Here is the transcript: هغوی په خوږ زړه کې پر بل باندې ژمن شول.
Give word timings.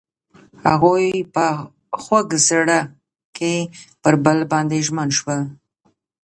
هغوی 0.67 1.07
په 1.33 1.45
خوږ 2.03 2.27
زړه 2.47 2.79
کې 3.37 3.53
پر 4.01 4.13
بل 4.25 4.39
باندې 4.51 4.77
ژمن 4.87 5.09
شول. 5.17 5.41